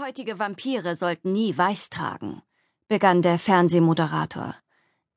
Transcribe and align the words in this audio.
Dunkelhäutige 0.00 0.38
Vampire 0.38 0.96
sollten 0.96 1.32
nie 1.32 1.54
weiß 1.54 1.90
tragen, 1.90 2.40
begann 2.88 3.20
der 3.20 3.38
Fernsehmoderator. 3.38 4.54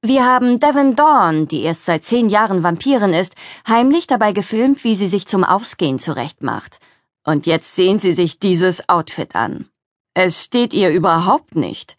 Wir 0.02 0.26
haben 0.26 0.60
Devon 0.60 0.98
Dawn, 0.98 1.48
die 1.48 1.62
erst 1.62 1.86
seit 1.86 2.04
zehn 2.04 2.28
Jahren 2.28 2.64
Vampirin 2.64 3.14
ist, 3.14 3.34
heimlich 3.66 4.08
dabei 4.08 4.34
gefilmt, 4.34 4.84
wie 4.84 4.98
sie 4.98 5.08
sich 5.08 5.26
zum 5.26 5.46
Ausgehen 5.46 6.00
zurechtmacht. 6.00 6.82
Und 7.24 7.46
jetzt 7.46 7.78
sehen 7.78 7.98
Sie 7.98 8.12
sich 8.12 8.40
dieses 8.40 8.90
Outfit 8.90 9.36
an. 9.36 9.70
Es 10.16 10.44
steht 10.44 10.74
ihr 10.74 10.90
überhaupt 10.90 11.56
nicht. 11.56 11.96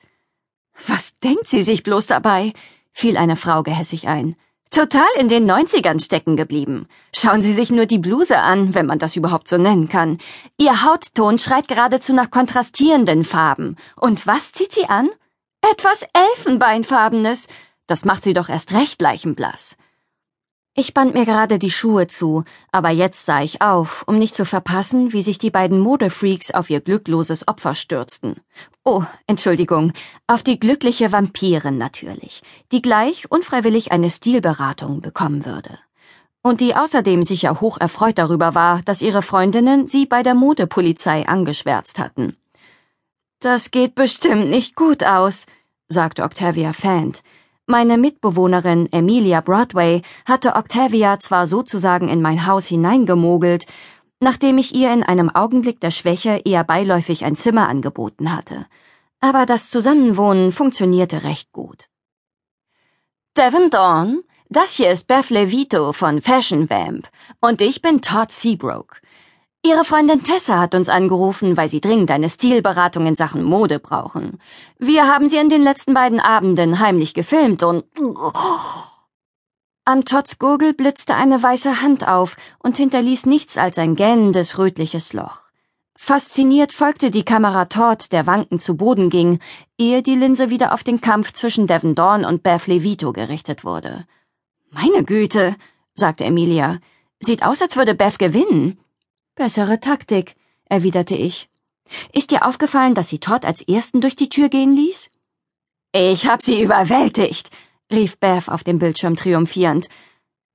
Was 0.86 1.18
denkt 1.20 1.48
sie 1.48 1.62
sich 1.62 1.84
bloß 1.84 2.06
dabei? 2.06 2.52
fiel 2.92 3.16
eine 3.16 3.36
Frau 3.36 3.62
gehässig 3.62 4.08
ein. 4.08 4.36
Total 4.74 5.06
in 5.20 5.28
den 5.28 5.46
Neunzigern 5.46 6.00
stecken 6.00 6.34
geblieben. 6.34 6.88
Schauen 7.14 7.42
Sie 7.42 7.52
sich 7.52 7.70
nur 7.70 7.86
die 7.86 8.00
Bluse 8.00 8.38
an, 8.38 8.74
wenn 8.74 8.86
man 8.86 8.98
das 8.98 9.14
überhaupt 9.14 9.46
so 9.46 9.56
nennen 9.56 9.88
kann. 9.88 10.18
Ihr 10.58 10.82
Hautton 10.82 11.38
schreit 11.38 11.68
geradezu 11.68 12.12
nach 12.12 12.32
kontrastierenden 12.32 13.22
Farben. 13.22 13.76
Und 13.94 14.26
was 14.26 14.50
zieht 14.50 14.72
sie 14.72 14.86
an? 14.86 15.08
Etwas 15.62 16.04
Elfenbeinfarbenes. 16.12 17.46
Das 17.86 18.04
macht 18.04 18.24
sie 18.24 18.34
doch 18.34 18.48
erst 18.48 18.74
recht 18.74 19.00
leichenblass. 19.00 19.76
Ich 20.76 20.92
band 20.92 21.14
mir 21.14 21.24
gerade 21.24 21.60
die 21.60 21.70
Schuhe 21.70 22.08
zu, 22.08 22.42
aber 22.72 22.90
jetzt 22.90 23.26
sah 23.26 23.40
ich 23.42 23.62
auf, 23.62 24.02
um 24.08 24.18
nicht 24.18 24.34
zu 24.34 24.44
verpassen, 24.44 25.12
wie 25.12 25.22
sich 25.22 25.38
die 25.38 25.52
beiden 25.52 25.78
Modefreaks 25.78 26.50
auf 26.50 26.68
ihr 26.68 26.80
glückloses 26.80 27.46
Opfer 27.46 27.76
stürzten. 27.76 28.40
Oh, 28.84 29.04
Entschuldigung, 29.28 29.92
auf 30.26 30.42
die 30.42 30.58
glückliche 30.58 31.12
Vampirin 31.12 31.78
natürlich, 31.78 32.42
die 32.72 32.82
gleich 32.82 33.30
unfreiwillig 33.30 33.92
eine 33.92 34.10
Stilberatung 34.10 35.00
bekommen 35.00 35.44
würde. 35.44 35.78
Und 36.42 36.60
die 36.60 36.74
außerdem 36.74 37.22
sicher 37.22 37.60
hoch 37.60 37.78
erfreut 37.78 38.18
darüber 38.18 38.56
war, 38.56 38.82
dass 38.82 39.00
ihre 39.00 39.22
Freundinnen 39.22 39.86
sie 39.86 40.06
bei 40.06 40.24
der 40.24 40.34
Modepolizei 40.34 41.28
angeschwärzt 41.28 42.00
hatten. 42.00 42.36
Das 43.38 43.70
geht 43.70 43.94
bestimmt 43.94 44.50
nicht 44.50 44.74
gut 44.74 45.04
aus, 45.04 45.46
sagte 45.86 46.24
Octavia 46.24 46.72
Fant, 46.72 47.22
meine 47.66 47.96
Mitbewohnerin 47.96 48.92
Emilia 48.92 49.40
Broadway 49.40 50.02
hatte 50.26 50.54
Octavia 50.54 51.18
zwar 51.18 51.46
sozusagen 51.46 52.08
in 52.08 52.20
mein 52.20 52.46
Haus 52.46 52.66
hineingemogelt, 52.66 53.66
nachdem 54.20 54.58
ich 54.58 54.74
ihr 54.74 54.92
in 54.92 55.02
einem 55.02 55.30
Augenblick 55.30 55.80
der 55.80 55.90
Schwäche 55.90 56.42
eher 56.44 56.64
beiläufig 56.64 57.24
ein 57.24 57.36
Zimmer 57.36 57.68
angeboten 57.68 58.34
hatte, 58.34 58.66
aber 59.20 59.46
das 59.46 59.70
Zusammenwohnen 59.70 60.52
funktionierte 60.52 61.24
recht 61.24 61.52
gut. 61.52 61.88
Devon 63.36 63.70
Dawn, 63.70 64.22
das 64.48 64.74
hier 64.74 64.90
ist 64.90 65.06
Beth 65.06 65.30
Levito 65.30 65.92
von 65.92 66.20
Fashion 66.20 66.68
Vamp 66.68 67.08
und 67.40 67.60
ich 67.60 67.82
bin 67.82 68.02
Todd 68.02 68.30
Seabrook. 68.30 69.00
Ihre 69.66 69.86
Freundin 69.86 70.22
Tessa 70.22 70.58
hat 70.58 70.74
uns 70.74 70.90
angerufen, 70.90 71.56
weil 71.56 71.70
sie 71.70 71.80
dringend 71.80 72.10
eine 72.10 72.28
Stilberatung 72.28 73.06
in 73.06 73.14
Sachen 73.14 73.42
Mode 73.42 73.78
brauchen. 73.78 74.38
Wir 74.78 75.06
haben 75.06 75.26
sie 75.26 75.38
in 75.38 75.48
den 75.48 75.62
letzten 75.62 75.94
beiden 75.94 76.20
Abenden 76.20 76.80
heimlich 76.80 77.14
gefilmt 77.14 77.62
und... 77.62 77.84
An 79.86 80.04
Todds 80.04 80.38
Gurgel 80.38 80.74
blitzte 80.74 81.14
eine 81.14 81.42
weiße 81.42 81.80
Hand 81.80 82.06
auf 82.06 82.36
und 82.58 82.76
hinterließ 82.76 83.24
nichts 83.24 83.56
als 83.56 83.78
ein 83.78 83.96
gähnendes 83.96 84.58
rötliches 84.58 85.14
Loch. 85.14 85.40
Fasziniert 85.96 86.74
folgte 86.74 87.10
die 87.10 87.24
Kamera 87.24 87.64
Todd, 87.64 88.12
der 88.12 88.26
wankend 88.26 88.60
zu 88.60 88.76
Boden 88.76 89.08
ging, 89.08 89.38
ehe 89.78 90.02
die 90.02 90.16
Linse 90.16 90.50
wieder 90.50 90.74
auf 90.74 90.84
den 90.84 91.00
Kampf 91.00 91.32
zwischen 91.32 91.66
Devon 91.66 91.94
Dawn 91.94 92.26
und 92.26 92.42
Beth 92.42 92.66
Levito 92.66 93.14
gerichtet 93.14 93.64
wurde. 93.64 94.04
Meine 94.70 95.04
Güte, 95.04 95.56
sagte 95.94 96.24
Emilia. 96.24 96.80
Sieht 97.18 97.42
aus, 97.42 97.62
als 97.62 97.76
würde 97.76 97.94
Beth 97.94 98.18
gewinnen. 98.18 98.78
Bessere 99.36 99.80
Taktik, 99.80 100.36
erwiderte 100.66 101.16
ich. 101.16 101.48
Ist 102.12 102.30
dir 102.30 102.46
aufgefallen, 102.46 102.94
dass 102.94 103.08
sie 103.08 103.18
Todd 103.18 103.44
als 103.44 103.62
ersten 103.62 104.00
durch 104.00 104.14
die 104.14 104.28
Tür 104.28 104.48
gehen 104.48 104.76
ließ? 104.76 105.10
Ich 105.92 106.28
hab 106.28 106.40
sie 106.40 106.62
überwältigt, 106.62 107.50
rief 107.92 108.16
Beth 108.18 108.48
auf 108.48 108.62
dem 108.62 108.78
Bildschirm 108.78 109.16
triumphierend. 109.16 109.88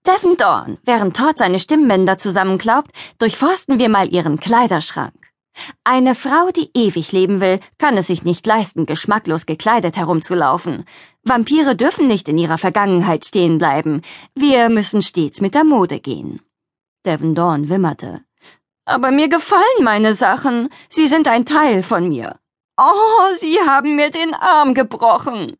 Devon 0.07 0.37
Dawn, 0.37 0.77
während 0.83 1.17
Todd 1.17 1.37
seine 1.37 1.59
Stimmbänder 1.59 2.17
zusammenklaubt, 2.17 2.91
durchforsten 3.17 3.79
wir 3.79 3.89
mal 3.89 4.13
ihren 4.13 4.39
Kleiderschrank. 4.39 5.13
Eine 5.83 6.15
Frau, 6.15 6.51
die 6.51 6.71
ewig 6.73 7.11
leben 7.11 7.41
will, 7.41 7.59
kann 7.79 7.97
es 7.97 8.07
sich 8.07 8.23
nicht 8.23 8.47
leisten, 8.47 8.85
geschmacklos 8.85 9.45
gekleidet 9.45 9.97
herumzulaufen. 9.97 10.85
Vampire 11.23 11.75
dürfen 11.75 12.07
nicht 12.07 12.29
in 12.29 12.37
ihrer 12.37 12.57
Vergangenheit 12.57 13.25
stehen 13.25 13.57
bleiben. 13.57 14.03
Wir 14.35 14.69
müssen 14.69 15.01
stets 15.01 15.41
mit 15.41 15.53
der 15.53 15.65
Mode 15.65 15.99
gehen. 15.99 16.39
Devon 17.05 17.35
Dawn 17.35 17.67
wimmerte. 17.67 18.21
Aber 18.89 19.11
mir 19.11 19.29
gefallen 19.29 19.83
meine 19.83 20.15
Sachen. 20.15 20.69
Sie 20.89 21.07
sind 21.07 21.27
ein 21.27 21.45
Teil 21.45 21.83
von 21.83 22.09
mir. 22.09 22.39
Oh, 22.75 23.33
Sie 23.39 23.59
haben 23.59 23.95
mir 23.95 24.09
den 24.09 24.33
Arm 24.33 24.73
gebrochen. 24.73 25.57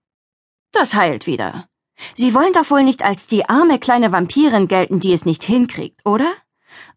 Das 0.72 0.96
heilt 0.96 1.28
wieder. 1.28 1.70
Sie 2.16 2.34
wollen 2.34 2.54
doch 2.54 2.72
wohl 2.72 2.82
nicht 2.82 3.04
als 3.04 3.28
die 3.28 3.48
arme 3.48 3.78
kleine 3.78 4.12
Vampirin 4.12 4.68
gelten, 4.68 5.00
die 5.00 5.14
es 5.14 5.26
nicht 5.26 5.44
hinkriegt, 5.44 6.04
oder? 6.06 6.32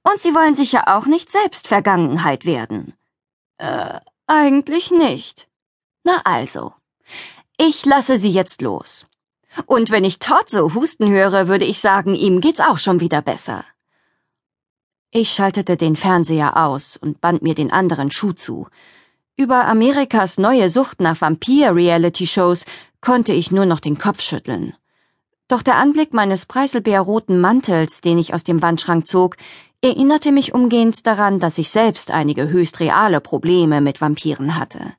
Und 0.05 0.21
Sie 0.21 0.35
wollen 0.35 0.55
sicher 0.55 0.97
auch 0.97 1.05
nicht 1.05 1.29
selbst 1.31 1.69
Vergangenheit 1.69 2.47
werden. 2.47 2.95
Äh, 3.59 4.01
eigentlich 4.27 4.91
nicht. 4.91 5.49
Na 6.03 6.23
also. 6.25 6.73
Ich 7.59 7.85
lasse 7.85 8.17
Sie 8.17 8.31
jetzt 8.31 8.63
los. 8.63 9.05
Und 9.67 9.91
wenn 9.91 10.05
ich 10.05 10.19
Todd 10.19 10.49
so 10.49 10.73
husten 10.73 11.11
höre, 11.11 11.47
würde 11.49 11.67
ich 11.67 11.79
sagen, 11.79 12.15
ihm 12.15 12.41
geht's 12.41 12.61
auch 12.61 12.79
schon 12.79 13.01
wieder 13.01 13.21
besser. 13.21 13.67
Ich 15.15 15.31
schaltete 15.31 15.77
den 15.77 15.95
Fernseher 15.95 16.57
aus 16.57 16.97
und 16.97 17.21
band 17.21 17.43
mir 17.43 17.55
den 17.55 17.71
anderen 17.71 18.11
Schuh 18.11 18.33
zu. 18.33 18.69
Über 19.37 19.67
Amerikas 19.67 20.39
neue 20.39 20.71
Sucht 20.71 21.03
nach 21.03 21.21
Vampir-Reality-Shows 21.21 22.65
konnte 23.03 23.35
ich 23.35 23.51
nur 23.51 23.67
noch 23.67 23.81
den 23.81 23.99
Kopf 23.99 24.23
schütteln. 24.23 24.73
Doch 25.49 25.61
der 25.61 25.77
Anblick 25.77 26.15
meines 26.15 26.47
preiselbeerroten 26.47 27.39
Mantels, 27.39 28.01
den 28.01 28.17
ich 28.17 28.33
aus 28.33 28.43
dem 28.43 28.63
Wandschrank 28.63 29.07
zog, 29.07 29.37
erinnerte 29.83 30.33
mich 30.33 30.55
umgehend 30.55 31.07
daran, 31.07 31.41
dass 31.41 31.59
ich 31.59 31.69
selbst 31.69 32.11
einige 32.11 32.49
höchst 32.49 32.81
reale 32.81 33.21
Probleme 33.21 33.83
mit 33.83 34.01
Vampiren 34.01 34.59
hatte. 34.59 34.95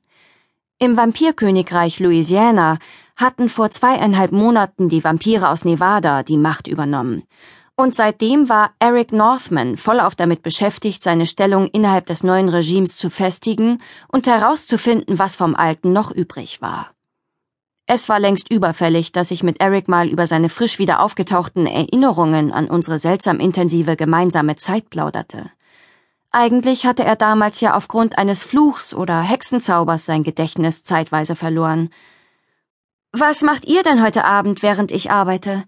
Im 0.78 0.96
Vampirkönigreich 0.96 1.98
Louisiana 1.98 2.78
hatten 3.16 3.48
vor 3.48 3.70
zweieinhalb 3.70 4.30
Monaten 4.30 4.88
die 4.88 5.02
Vampire 5.02 5.48
aus 5.48 5.64
Nevada 5.64 6.22
die 6.22 6.36
Macht 6.36 6.68
übernommen, 6.68 7.24
und 7.76 7.94
seitdem 7.94 8.48
war 8.48 8.72
Eric 8.78 9.12
Northman 9.12 9.76
vollauf 9.76 10.14
damit 10.14 10.42
beschäftigt, 10.42 11.02
seine 11.02 11.26
Stellung 11.26 11.66
innerhalb 11.66 12.06
des 12.06 12.22
neuen 12.22 12.48
Regimes 12.48 12.96
zu 12.96 13.10
festigen 13.10 13.82
und 14.08 14.26
herauszufinden, 14.26 15.18
was 15.18 15.36
vom 15.36 15.54
alten 15.56 15.92
noch 15.92 16.10
übrig 16.10 16.62
war. 16.62 16.90
Es 17.86 18.08
war 18.08 18.18
längst 18.18 18.50
überfällig, 18.50 19.12
dass 19.12 19.30
ich 19.30 19.42
mit 19.42 19.60
Eric 19.60 19.88
mal 19.88 20.08
über 20.08 20.26
seine 20.26 20.48
frisch 20.48 20.78
wieder 20.78 21.00
aufgetauchten 21.00 21.66
Erinnerungen 21.66 22.50
an 22.50 22.66
unsere 22.66 22.98
seltsam 22.98 23.40
intensive 23.40 23.96
gemeinsame 23.96 24.56
Zeit 24.56 24.88
plauderte. 24.88 25.50
Eigentlich 26.30 26.86
hatte 26.86 27.04
er 27.04 27.16
damals 27.16 27.60
ja 27.60 27.76
aufgrund 27.76 28.16
eines 28.18 28.42
Fluchs 28.42 28.94
oder 28.94 29.20
Hexenzaubers 29.20 30.06
sein 30.06 30.22
Gedächtnis 30.22 30.82
zeitweise 30.82 31.36
verloren. 31.36 31.90
Was 33.12 33.42
macht 33.42 33.66
ihr 33.66 33.82
denn 33.82 34.02
heute 34.02 34.24
Abend, 34.24 34.62
während 34.62 34.90
ich 34.90 35.10
arbeite? 35.10 35.64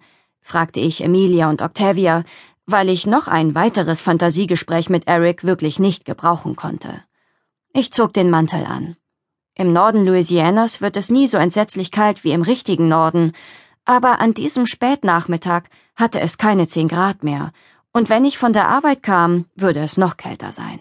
Fragte 0.46 0.78
ich 0.78 1.02
Emilia 1.02 1.50
und 1.50 1.60
Octavia, 1.60 2.22
weil 2.66 2.88
ich 2.88 3.04
noch 3.06 3.26
ein 3.26 3.56
weiteres 3.56 4.00
Fantasiegespräch 4.00 4.88
mit 4.88 5.08
Eric 5.08 5.42
wirklich 5.42 5.80
nicht 5.80 6.04
gebrauchen 6.04 6.54
konnte. 6.54 7.02
Ich 7.72 7.92
zog 7.92 8.12
den 8.12 8.30
Mantel 8.30 8.64
an. 8.64 8.96
Im 9.54 9.72
Norden 9.72 10.06
Louisianas 10.06 10.80
wird 10.80 10.96
es 10.96 11.10
nie 11.10 11.26
so 11.26 11.36
entsetzlich 11.36 11.90
kalt 11.90 12.22
wie 12.22 12.30
im 12.30 12.42
richtigen 12.42 12.88
Norden, 12.88 13.32
aber 13.84 14.20
an 14.20 14.34
diesem 14.34 14.66
Spätnachmittag 14.66 15.64
hatte 15.96 16.20
es 16.20 16.38
keine 16.38 16.68
zehn 16.68 16.86
Grad 16.86 17.24
mehr, 17.24 17.52
und 17.92 18.08
wenn 18.08 18.24
ich 18.24 18.38
von 18.38 18.52
der 18.52 18.68
Arbeit 18.68 19.02
kam, 19.02 19.46
würde 19.56 19.80
es 19.80 19.96
noch 19.96 20.16
kälter 20.16 20.52
sein. 20.52 20.78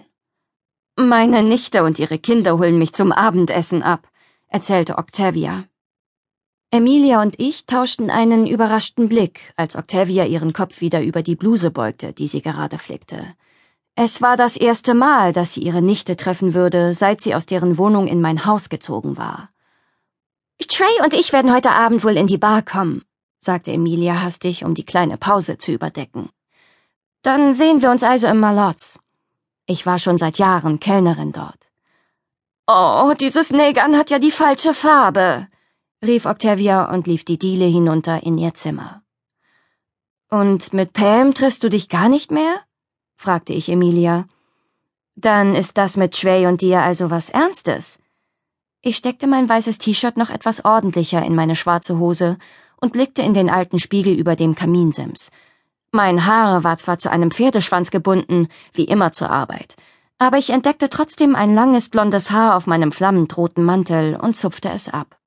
Meine 0.95 1.41
Nichte 1.41 1.83
und 1.83 1.97
ihre 1.97 2.19
Kinder 2.19 2.59
holen 2.59 2.77
mich 2.77 2.93
zum 2.93 3.11
Abendessen 3.11 3.81
ab, 3.81 4.07
erzählte 4.47 4.97
Octavia. 4.97 5.63
Emilia 6.71 7.21
und 7.21 7.39
ich 7.39 7.65
tauschten 7.65 8.09
einen 8.09 8.47
überraschten 8.47 9.07
Blick, 9.07 9.53
als 9.55 9.75
Octavia 9.75 10.25
ihren 10.25 10.51
Kopf 10.51 10.81
wieder 10.81 11.01
über 11.01 11.21
die 11.23 11.35
Bluse 11.35 11.71
beugte, 11.71 12.13
die 12.13 12.27
sie 12.27 12.41
gerade 12.41 12.77
flickte. 12.77 13.25
Es 13.95 14.21
war 14.21 14.35
das 14.35 14.57
erste 14.57 14.93
Mal, 14.93 15.31
dass 15.31 15.53
sie 15.53 15.61
ihre 15.61 15.81
Nichte 15.81 16.17
treffen 16.17 16.53
würde, 16.53 16.93
seit 16.93 17.21
sie 17.21 17.33
aus 17.33 17.45
deren 17.45 17.77
Wohnung 17.77 18.07
in 18.07 18.19
mein 18.19 18.45
Haus 18.45 18.67
gezogen 18.67 19.15
war. 19.15 19.49
Trey 20.67 21.01
und 21.03 21.13
ich 21.13 21.31
werden 21.31 21.53
heute 21.53 21.71
Abend 21.71 22.03
wohl 22.03 22.17
in 22.17 22.27
die 22.27 22.37
Bar 22.37 22.61
kommen, 22.61 23.03
sagte 23.39 23.71
Emilia 23.71 24.21
hastig, 24.21 24.65
um 24.65 24.73
die 24.73 24.85
kleine 24.85 25.17
Pause 25.17 25.57
zu 25.57 25.71
überdecken. 25.71 26.29
Dann 27.21 27.53
sehen 27.53 27.81
wir 27.81 27.89
uns 27.89 28.03
also 28.03 28.27
im 28.27 28.39
Malotz. 28.39 28.99
Ich 29.65 29.85
war 29.85 29.99
schon 29.99 30.17
seit 30.17 30.37
Jahren 30.37 30.79
Kellnerin 30.79 31.31
dort. 31.31 31.59
Oh, 32.67 33.13
dieses 33.19 33.51
Negern 33.51 33.97
hat 33.97 34.09
ja 34.09 34.19
die 34.19 34.31
falsche 34.31 34.73
Farbe, 34.73 35.47
rief 36.05 36.25
Octavia 36.25 36.91
und 36.93 37.07
lief 37.07 37.25
die 37.25 37.37
Diele 37.37 37.65
hinunter 37.65 38.23
in 38.23 38.37
ihr 38.37 38.53
Zimmer. 38.53 39.03
Und 40.29 40.73
mit 40.73 40.93
Pam 40.93 41.33
triffst 41.33 41.63
du 41.63 41.69
dich 41.69 41.89
gar 41.89 42.09
nicht 42.09 42.31
mehr? 42.31 42.61
fragte 43.15 43.53
ich 43.53 43.69
Emilia. 43.69 44.25
Dann 45.15 45.55
ist 45.55 45.77
das 45.77 45.97
mit 45.97 46.19
Trey 46.19 46.45
und 46.45 46.61
dir 46.61 46.81
also 46.81 47.09
was 47.09 47.29
Ernstes, 47.29 47.99
Ich 48.87 48.97
steckte 48.97 49.25
mein 49.25 49.49
weißes 49.49 49.79
T-Shirt 49.79 50.15
noch 50.15 50.29
etwas 50.29 50.63
ordentlicher 50.63 51.23
in 51.23 51.33
meine 51.33 51.55
schwarze 51.55 51.97
Hose 51.97 52.37
und 52.79 52.93
blickte 52.93 53.23
in 53.23 53.33
den 53.33 53.49
alten 53.49 53.79
Spiegel 53.79 54.13
über 54.13 54.35
dem 54.35 54.53
Kaminsims. 54.53 55.31
Mein 55.91 56.27
Haar 56.27 56.63
war 56.63 56.77
zwar 56.77 56.99
zu 56.99 57.09
einem 57.09 57.31
Pferdeschwanz 57.31 57.89
gebunden, 57.89 58.47
wie 58.73 58.83
immer 58.83 59.11
zur 59.11 59.31
Arbeit, 59.31 59.75
aber 60.19 60.37
ich 60.37 60.51
entdeckte 60.51 60.89
trotzdem 60.89 61.35
ein 61.35 61.55
langes 61.55 61.89
blondes 61.89 62.29
Haar 62.29 62.55
auf 62.55 62.67
meinem 62.67 62.91
flammend 62.91 63.35
roten 63.37 63.63
Mantel 63.63 64.15
und 64.15 64.35
zupfte 64.35 64.69
es 64.69 64.87
ab. 64.87 65.17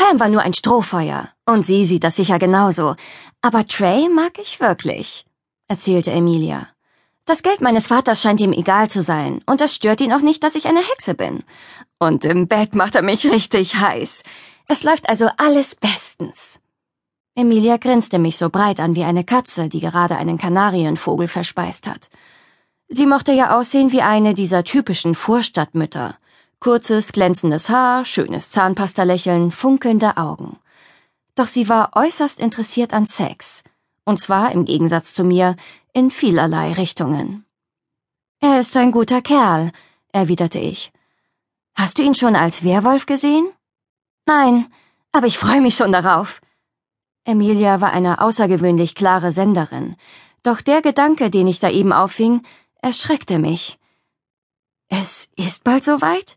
Pam 0.00 0.18
war 0.18 0.30
nur 0.30 0.40
ein 0.40 0.54
Strohfeuer, 0.54 1.28
und 1.44 1.62
sie 1.62 1.84
sieht 1.84 2.04
das 2.04 2.16
sicher 2.16 2.38
genauso, 2.38 2.96
aber 3.42 3.66
Trey 3.66 4.08
mag 4.08 4.38
ich 4.38 4.58
wirklich, 4.58 5.26
erzählte 5.68 6.10
Emilia. 6.10 6.68
Das 7.26 7.42
Geld 7.42 7.60
meines 7.60 7.88
Vaters 7.88 8.22
scheint 8.22 8.40
ihm 8.40 8.54
egal 8.54 8.88
zu 8.88 9.02
sein, 9.02 9.42
und 9.44 9.60
es 9.60 9.74
stört 9.74 10.00
ihn 10.00 10.14
auch 10.14 10.22
nicht, 10.22 10.42
dass 10.42 10.54
ich 10.54 10.66
eine 10.66 10.80
Hexe 10.80 11.12
bin. 11.12 11.42
Und 11.98 12.24
im 12.24 12.48
Bett 12.48 12.74
macht 12.74 12.94
er 12.94 13.02
mich 13.02 13.26
richtig 13.30 13.76
heiß. 13.76 14.22
Es 14.68 14.84
läuft 14.84 15.06
also 15.06 15.28
alles 15.36 15.74
bestens. 15.74 16.60
Emilia 17.34 17.76
grinste 17.76 18.18
mich 18.18 18.38
so 18.38 18.48
breit 18.48 18.80
an 18.80 18.94
wie 18.96 19.04
eine 19.04 19.24
Katze, 19.24 19.68
die 19.68 19.80
gerade 19.80 20.16
einen 20.16 20.38
Kanarienvogel 20.38 21.28
verspeist 21.28 21.86
hat. 21.86 22.08
Sie 22.88 23.04
mochte 23.04 23.32
ja 23.32 23.54
aussehen 23.54 23.92
wie 23.92 24.00
eine 24.00 24.32
dieser 24.32 24.64
typischen 24.64 25.14
Vorstadtmütter. 25.14 26.16
Kurzes, 26.60 27.12
glänzendes 27.12 27.70
Haar, 27.70 28.04
schönes 28.04 28.50
Zahnpastalächeln, 28.50 29.50
funkelnde 29.50 30.18
Augen. 30.18 30.58
Doch 31.34 31.46
sie 31.46 31.70
war 31.70 31.92
äußerst 31.94 32.38
interessiert 32.38 32.92
an 32.92 33.06
Sex. 33.06 33.64
Und 34.04 34.20
zwar, 34.20 34.52
im 34.52 34.66
Gegensatz 34.66 35.14
zu 35.14 35.24
mir, 35.24 35.56
in 35.94 36.10
vielerlei 36.10 36.74
Richtungen. 36.74 37.46
Er 38.40 38.60
ist 38.60 38.76
ein 38.76 38.92
guter 38.92 39.22
Kerl, 39.22 39.72
erwiderte 40.12 40.58
ich. 40.58 40.92
Hast 41.74 41.96
du 41.96 42.02
ihn 42.02 42.14
schon 42.14 42.36
als 42.36 42.62
Werwolf 42.62 43.06
gesehen? 43.06 43.50
Nein, 44.26 44.70
aber 45.12 45.28
ich 45.28 45.38
freue 45.38 45.62
mich 45.62 45.76
schon 45.76 45.92
darauf. 45.92 46.42
Emilia 47.24 47.80
war 47.80 47.92
eine 47.92 48.20
außergewöhnlich 48.20 48.94
klare 48.94 49.32
Senderin, 49.32 49.96
doch 50.42 50.60
der 50.60 50.82
Gedanke, 50.82 51.30
den 51.30 51.46
ich 51.46 51.58
da 51.58 51.70
eben 51.70 51.94
auffing, 51.94 52.42
erschreckte 52.82 53.38
mich. 53.38 53.78
Es 54.88 55.30
ist 55.36 55.64
bald 55.64 55.84
soweit? 55.84 56.36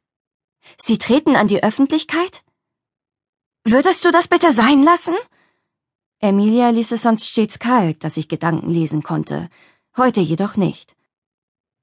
Sie 0.78 0.98
treten 0.98 1.36
an 1.36 1.48
die 1.48 1.64
Öffentlichkeit? 1.64 2.44
Würdest 3.66 4.06
du 4.06 4.12
das 4.12 4.28
bitte 4.28 4.52
sein 4.52 4.84
lassen? 4.84 5.16
Emilia 6.20 6.70
ließ 6.70 6.92
es 6.92 7.02
sonst 7.02 7.28
stets 7.28 7.60
kalt, 7.60 8.04
dass 8.04 8.18
ich 8.18 8.28
Gedanken 8.28 8.70
lesen 8.70 9.04
konnte, 9.04 9.50
heute 9.98 10.22
jedoch 10.22 10.56
nicht. 10.56 10.96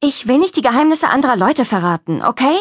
Ich 0.01 0.27
will 0.27 0.39
nicht 0.39 0.57
die 0.57 0.63
Geheimnisse 0.63 1.09
anderer 1.09 1.37
Leute 1.37 1.65
verraten, 1.65 2.23
okay? 2.23 2.57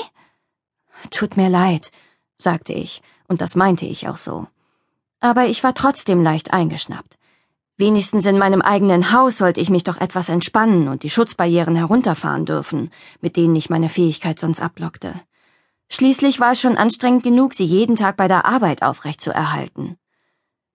Tut 1.10 1.38
mir 1.38 1.50
leid, 1.50 1.92
sagte 2.38 2.74
ich, 2.74 3.02
und 3.28 3.40
das 3.42 3.56
meinte 3.56 3.86
ich 3.86 4.10
auch 4.10 4.18
so. 4.18 4.48
Aber 5.22 5.46
ich 5.46 5.64
war 5.64 5.74
trotzdem 5.74 6.22
leicht 6.22 6.52
eingeschnappt. 6.52 7.18
Wenigstens 7.78 8.26
in 8.26 8.38
meinem 8.38 8.62
eigenen 8.62 9.14
Haus 9.14 9.38
sollte 9.38 9.62
ich 9.62 9.70
mich 9.70 9.86
doch 9.86 9.96
etwas 9.96 10.28
entspannen 10.28 10.90
und 10.90 11.04
die 11.04 11.10
Schutzbarrieren 11.10 11.76
herunterfahren 11.76 12.46
dürfen, 12.46 12.92
mit 13.22 13.38
denen 13.38 13.56
ich 13.56 13.70
meine 13.70 13.88
Fähigkeit 13.88 14.38
sonst 14.38 14.60
ablockte. 14.60 15.14
Schließlich 15.92 16.40
war 16.40 16.52
es 16.52 16.62
schon 16.62 16.78
anstrengend 16.78 17.24
genug, 17.24 17.54
sie 17.54 17.66
jeden 17.66 17.96
Tag 17.96 18.16
bei 18.16 18.28
der 18.28 18.46
Arbeit 18.46 18.84
aufrecht 18.84 19.22
zu 19.22 19.32
erhalten. 19.32 19.98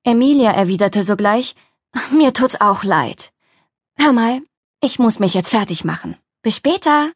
Emilia 0.02 0.50
erwiderte 0.50 1.02
sogleich, 1.02 1.55
mir 2.12 2.34
tut's 2.34 2.61
auch 2.61 2.84
leid. 2.84 3.32
Hör 3.96 4.12
mal, 4.12 4.43
ich 4.81 4.99
muss 4.99 5.19
mich 5.19 5.34
jetzt 5.34 5.50
fertig 5.50 5.84
machen. 5.84 6.16
Bis 6.43 6.56
später. 6.56 7.12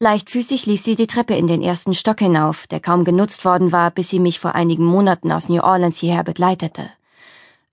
Leichtfüßig 0.00 0.64
lief 0.66 0.80
sie 0.80 0.94
die 0.94 1.08
Treppe 1.08 1.34
in 1.34 1.48
den 1.48 1.60
ersten 1.60 1.92
Stock 1.92 2.20
hinauf, 2.20 2.68
der 2.68 2.78
kaum 2.78 3.04
genutzt 3.04 3.44
worden 3.44 3.72
war, 3.72 3.90
bis 3.90 4.08
sie 4.08 4.20
mich 4.20 4.38
vor 4.38 4.54
einigen 4.54 4.84
Monaten 4.84 5.32
aus 5.32 5.48
New 5.48 5.60
Orleans 5.60 5.98
hierher 5.98 6.22
begleitete. 6.22 6.90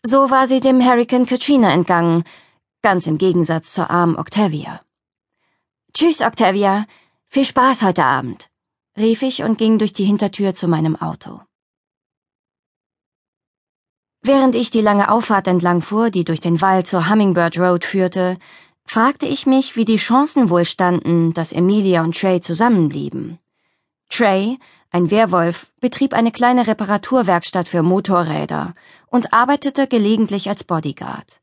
So 0.01 0.31
war 0.31 0.47
sie 0.47 0.59
dem 0.59 0.83
Hurricane 0.83 1.27
Katrina 1.27 1.71
entgangen, 1.71 2.23
ganz 2.81 3.05
im 3.05 3.19
Gegensatz 3.19 3.71
zur 3.71 3.91
armen 3.91 4.17
Octavia. 4.17 4.81
Tschüss, 5.93 6.21
Octavia. 6.21 6.87
Viel 7.27 7.45
Spaß 7.45 7.83
heute 7.83 8.03
Abend, 8.03 8.49
rief 8.97 9.21
ich 9.21 9.43
und 9.43 9.57
ging 9.57 9.77
durch 9.77 9.93
die 9.93 10.05
Hintertür 10.05 10.53
zu 10.53 10.67
meinem 10.67 10.95
Auto. 10.95 11.41
Während 14.21 14.55
ich 14.55 14.71
die 14.71 14.81
lange 14.81 15.11
Auffahrt 15.11 15.47
entlang 15.47 15.81
fuhr, 15.81 16.09
die 16.09 16.23
durch 16.23 16.39
den 16.39 16.61
Wald 16.61 16.87
zur 16.87 17.09
Hummingbird 17.09 17.59
Road 17.59 17.85
führte, 17.85 18.37
fragte 18.85 19.27
ich 19.27 19.45
mich, 19.45 19.75
wie 19.75 19.85
die 19.85 19.97
Chancen 19.97 20.49
wohl 20.49 20.65
standen, 20.65 21.33
dass 21.33 21.51
Emilia 21.51 22.03
und 22.03 22.19
Trey 22.19 22.41
zusammenblieben. 22.41 23.37
Trey, 24.09 24.57
ein 24.91 25.11
Werwolf, 25.11 25.71
betrieb 25.81 26.13
eine 26.13 26.31
kleine 26.31 26.65
Reparaturwerkstatt 26.65 27.67
für 27.67 27.83
Motorräder 27.83 28.73
und 29.07 29.33
arbeitete 29.33 29.87
gelegentlich 29.87 30.47
als 30.47 30.63
Bodyguard. 30.63 31.41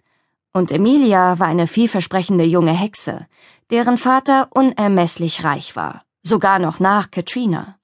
Und 0.53 0.71
Emilia 0.73 1.39
war 1.39 1.47
eine 1.47 1.67
vielversprechende 1.67 2.45
junge 2.45 2.73
Hexe, 2.73 3.27
deren 3.71 3.99
Vater 3.99 4.49
unermesslich 4.51 5.45
reich 5.45 5.77
war, 5.77 6.05
sogar 6.23 6.59
noch 6.59 6.81
nach 6.81 7.11
Katrina. 7.11 7.79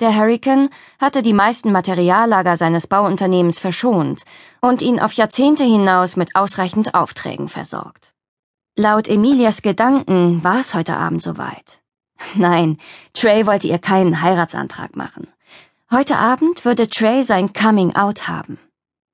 Der 0.00 0.14
Hurricane 0.14 0.68
hatte 0.98 1.22
die 1.22 1.32
meisten 1.32 1.72
Materiallager 1.72 2.56
seines 2.56 2.86
Bauunternehmens 2.86 3.58
verschont 3.58 4.24
und 4.60 4.82
ihn 4.82 5.00
auf 5.00 5.12
Jahrzehnte 5.12 5.64
hinaus 5.64 6.16
mit 6.16 6.36
ausreichend 6.36 6.94
Aufträgen 6.94 7.48
versorgt. 7.48 8.12
Laut 8.76 9.08
Emilias 9.08 9.62
Gedanken 9.62 10.44
war 10.44 10.60
es 10.60 10.74
heute 10.74 10.96
Abend 10.96 11.22
soweit. 11.22 11.80
Nein, 12.34 12.76
Trey 13.14 13.46
wollte 13.46 13.68
ihr 13.68 13.78
keinen 13.78 14.20
Heiratsantrag 14.20 14.96
machen. 14.96 15.28
Heute 15.90 16.18
Abend 16.18 16.64
würde 16.64 16.88
Trey 16.88 17.24
sein 17.24 17.52
Coming 17.54 17.94
Out 17.94 18.28
haben. 18.28 18.58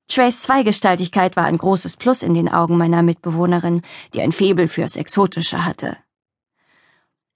Treys 0.09 0.41
Zweigestaltigkeit 0.41 1.35
war 1.37 1.45
ein 1.45 1.57
großes 1.57 1.97
Plus 1.97 2.23
in 2.23 2.33
den 2.33 2.49
Augen 2.49 2.77
meiner 2.77 3.03
Mitbewohnerin, 3.03 3.81
die 4.13 4.21
ein 4.21 4.31
Febel 4.31 4.67
fürs 4.67 4.95
Exotische 4.95 5.65
hatte. 5.65 5.97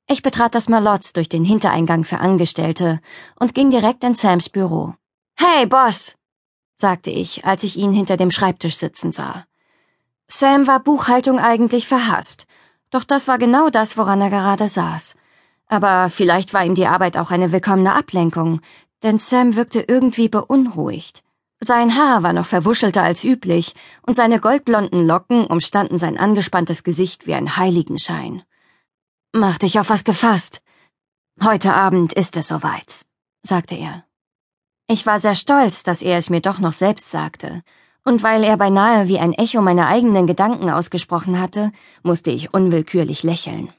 Ich 0.09 0.21
betrat 0.21 0.55
das 0.55 0.69
Malotz 0.69 1.11
durch 1.11 1.27
den 1.27 1.43
Hintereingang 1.43 2.05
für 2.05 2.19
Angestellte 2.19 3.01
und 3.39 3.53
ging 3.53 3.69
direkt 3.69 4.05
in 4.05 4.13
Sams 4.13 4.47
Büro. 4.47 4.93
Hey, 5.35 5.65
Boss, 5.65 6.15
sagte 6.77 7.11
ich, 7.11 7.43
als 7.43 7.63
ich 7.63 7.75
ihn 7.75 7.91
hinter 7.91 8.15
dem 8.15 8.31
Schreibtisch 8.31 8.77
sitzen 8.77 9.11
sah. 9.11 9.45
Sam 10.29 10.65
war 10.65 10.79
Buchhaltung 10.79 11.39
eigentlich 11.39 11.89
verhasst, 11.89 12.47
doch 12.89 13.03
das 13.03 13.27
war 13.27 13.37
genau 13.37 13.69
das, 13.69 13.97
woran 13.97 14.21
er 14.21 14.29
gerade 14.29 14.69
saß. 14.69 15.15
Aber 15.67 16.09
vielleicht 16.09 16.53
war 16.53 16.63
ihm 16.63 16.75
die 16.75 16.87
Arbeit 16.87 17.17
auch 17.17 17.31
eine 17.31 17.51
willkommene 17.51 17.93
Ablenkung, 17.93 18.61
denn 19.03 19.17
Sam 19.17 19.57
wirkte 19.57 19.83
irgendwie 19.85 20.29
beunruhigt. 20.29 21.21
Sein 21.59 21.95
Haar 21.95 22.23
war 22.23 22.31
noch 22.31 22.45
verwuschelter 22.45 23.03
als 23.03 23.25
üblich, 23.25 23.73
und 24.03 24.13
seine 24.13 24.39
goldblonden 24.39 25.05
Locken 25.05 25.45
umstanden 25.45 25.97
sein 25.97 26.17
angespanntes 26.17 26.85
Gesicht 26.85 27.27
wie 27.27 27.33
ein 27.33 27.57
Heiligenschein. 27.57 28.43
Mach 29.33 29.57
dich 29.57 29.79
auf 29.79 29.89
was 29.89 30.03
gefasst. 30.03 30.61
Heute 31.43 31.73
Abend 31.73 32.13
ist 32.13 32.37
es 32.37 32.47
soweit, 32.47 33.05
sagte 33.43 33.75
er. 33.75 34.05
Ich 34.87 35.05
war 35.05 35.19
sehr 35.19 35.35
stolz, 35.35 35.83
dass 35.83 36.01
er 36.01 36.17
es 36.17 36.29
mir 36.29 36.41
doch 36.41 36.59
noch 36.59 36.73
selbst 36.73 37.11
sagte, 37.11 37.61
und 38.05 38.23
weil 38.23 38.43
er 38.43 38.55
beinahe 38.55 39.09
wie 39.09 39.19
ein 39.19 39.33
Echo 39.33 39.61
meiner 39.61 39.87
eigenen 39.87 40.27
Gedanken 40.27 40.69
ausgesprochen 40.69 41.39
hatte, 41.39 41.73
musste 42.03 42.31
ich 42.31 42.53
unwillkürlich 42.53 43.23
lächeln. 43.23 43.73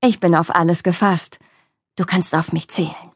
Ich 0.00 0.20
bin 0.20 0.36
auf 0.36 0.54
alles 0.54 0.84
gefasst. 0.84 1.40
Du 1.96 2.04
kannst 2.04 2.34
auf 2.36 2.52
mich 2.52 2.68
zählen. 2.68 3.12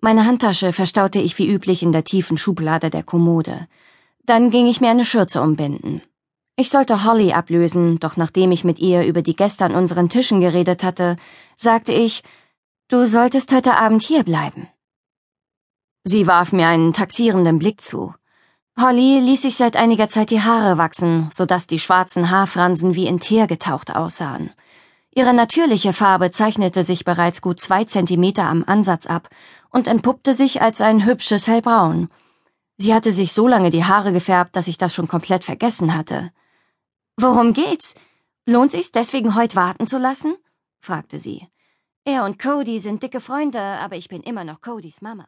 Meine 0.00 0.24
Handtasche 0.24 0.72
verstaute 0.72 1.20
ich 1.20 1.36
wie 1.38 1.48
üblich 1.48 1.82
in 1.82 1.92
der 1.92 2.04
tiefen 2.04 2.38
Schublade 2.38 2.88
der 2.88 3.02
Kommode. 3.02 3.68
Dann 4.24 4.50
ging 4.50 4.66
ich 4.66 4.80
mir 4.80 4.90
eine 4.90 5.04
Schürze 5.04 5.42
umbinden. 5.42 6.00
Ich 6.58 6.70
sollte 6.70 7.04
Holly 7.04 7.34
ablösen, 7.34 8.00
doch 8.00 8.16
nachdem 8.16 8.50
ich 8.50 8.64
mit 8.64 8.78
ihr 8.78 9.04
über 9.04 9.20
die 9.20 9.36
Gäste 9.36 9.66
an 9.66 9.74
unseren 9.74 10.08
Tischen 10.08 10.40
geredet 10.40 10.82
hatte, 10.82 11.18
sagte 11.54 11.92
ich, 11.92 12.22
du 12.88 13.06
solltest 13.06 13.52
heute 13.52 13.76
Abend 13.76 14.00
hier 14.00 14.24
bleiben. 14.24 14.66
Sie 16.04 16.26
warf 16.26 16.52
mir 16.52 16.68
einen 16.68 16.94
taxierenden 16.94 17.58
Blick 17.58 17.82
zu. 17.82 18.14
Holly 18.80 19.20
ließ 19.20 19.42
sich 19.42 19.56
seit 19.56 19.76
einiger 19.76 20.08
Zeit 20.08 20.30
die 20.30 20.40
Haare 20.40 20.78
wachsen, 20.78 21.28
so 21.30 21.44
dass 21.44 21.66
die 21.66 21.78
schwarzen 21.78 22.30
Haarfransen 22.30 22.94
wie 22.94 23.06
in 23.06 23.20
Teer 23.20 23.46
getaucht 23.46 23.94
aussahen. 23.94 24.50
Ihre 25.14 25.34
natürliche 25.34 25.92
Farbe 25.92 26.30
zeichnete 26.30 26.84
sich 26.84 27.04
bereits 27.04 27.42
gut 27.42 27.60
zwei 27.60 27.84
Zentimeter 27.84 28.44
am 28.44 28.64
Ansatz 28.66 29.06
ab 29.06 29.28
und 29.70 29.88
entpuppte 29.88 30.32
sich 30.32 30.62
als 30.62 30.80
ein 30.80 31.04
hübsches 31.04 31.46
Hellbraun. 31.48 32.08
Sie 32.78 32.94
hatte 32.94 33.12
sich 33.12 33.34
so 33.34 33.46
lange 33.46 33.68
die 33.68 33.84
Haare 33.84 34.12
gefärbt, 34.12 34.56
dass 34.56 34.68
ich 34.68 34.78
das 34.78 34.94
schon 34.94 35.08
komplett 35.08 35.44
vergessen 35.44 35.94
hatte. 35.94 36.30
Worum 37.18 37.54
geht's? 37.54 37.94
Lohnt 38.46 38.72
sich's 38.72 38.92
deswegen 38.92 39.34
heut 39.34 39.56
warten 39.56 39.86
zu 39.86 39.98
lassen? 39.98 40.36
fragte 40.80 41.18
sie. 41.18 41.48
Er 42.04 42.24
und 42.24 42.38
Cody 42.38 42.78
sind 42.78 43.02
dicke 43.02 43.20
Freunde, 43.20 43.58
aber 43.58 43.96
ich 43.96 44.08
bin 44.08 44.22
immer 44.22 44.44
noch 44.44 44.60
Codys 44.60 45.00
Mama. 45.00 45.26